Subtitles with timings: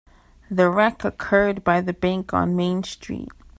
[0.49, 3.29] The wreck occurred by the bank on Main Street.